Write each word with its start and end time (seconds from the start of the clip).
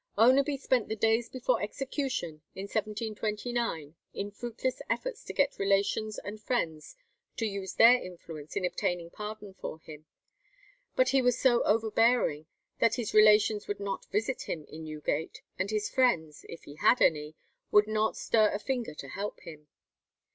Oneby 0.17 0.57
spent 0.57 0.89
the 0.89 0.95
days 0.95 1.29
before 1.29 1.61
execution, 1.61 2.41
in 2.55 2.63
1729, 2.63 3.93
in 4.15 4.31
fruitless 4.31 4.81
efforts 4.89 5.23
to 5.23 5.31
get 5.31 5.59
relations 5.59 6.17
and 6.17 6.41
friends 6.41 6.95
to 7.37 7.45
use 7.45 7.75
their 7.75 8.01
influence 8.01 8.55
in 8.55 8.65
obtaining 8.65 9.11
pardon 9.11 9.53
for 9.53 9.77
him. 9.77 10.07
But 10.95 11.09
he 11.09 11.21
was 11.21 11.37
so 11.37 11.63
overbearing 11.65 12.47
that 12.79 12.95
his 12.95 13.13
relations 13.13 13.67
would 13.67 13.79
not 13.79 14.05
visit 14.11 14.49
him 14.49 14.65
in 14.69 14.85
Newgate, 14.85 15.43
and 15.59 15.69
his 15.69 15.87
friends, 15.87 16.47
if 16.49 16.63
he 16.63 16.77
had 16.77 16.99
any, 16.99 17.35
would 17.69 17.85
not 17.85 18.17
stir 18.17 18.49
a 18.49 18.57
finger 18.57 18.95
to 18.95 19.07
help 19.07 19.41
him. 19.41 19.67